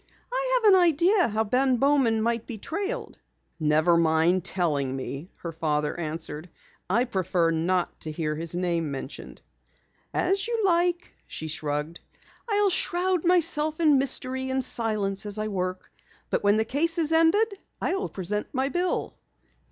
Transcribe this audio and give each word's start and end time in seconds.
"I 0.31 0.61
have 0.63 0.73
an 0.73 0.79
idea 0.79 1.27
how 1.27 1.43
Ben 1.43 1.77
Bowman 1.77 2.23
might 2.23 2.47
be 2.47 2.57
trailed!" 2.57 3.19
"Never 3.59 3.97
mind 3.97 4.43
telling 4.43 4.95
me," 4.95 5.29
her 5.43 5.51
father 5.51 5.95
answered. 5.99 6.49
"I 6.89 7.05
prefer 7.05 7.51
not 7.51 7.99
to 7.99 8.11
hear 8.11 8.35
his 8.35 8.55
name 8.55 8.89
mentioned." 8.89 9.43
"As 10.11 10.47
you 10.47 10.63
like," 10.65 11.13
she 11.27 11.47
shrugged. 11.47 11.99
"I'll 12.49 12.71
shroud 12.71 13.25
myself 13.25 13.79
in 13.79 13.99
mystery 13.99 14.49
and 14.49 14.63
silence 14.63 15.27
as 15.27 15.37
I 15.37 15.49
work. 15.49 15.91
But 16.31 16.43
when 16.43 16.57
the 16.57 16.65
case 16.65 16.97
is 16.97 17.11
ended, 17.11 17.59
I'll 17.79 18.09
present 18.09 18.47
my 18.53 18.69
bill!" 18.69 19.13